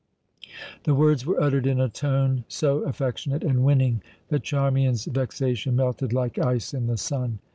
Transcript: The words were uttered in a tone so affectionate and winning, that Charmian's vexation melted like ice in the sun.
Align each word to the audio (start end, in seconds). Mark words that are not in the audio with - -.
The 0.85 0.95
words 0.95 1.27
were 1.27 1.39
uttered 1.39 1.67
in 1.67 1.79
a 1.79 1.87
tone 1.87 2.43
so 2.47 2.79
affectionate 2.79 3.43
and 3.43 3.63
winning, 3.63 4.01
that 4.29 4.41
Charmian's 4.41 5.05
vexation 5.05 5.75
melted 5.75 6.11
like 6.11 6.39
ice 6.39 6.73
in 6.73 6.87
the 6.87 6.97
sun. 6.97 7.37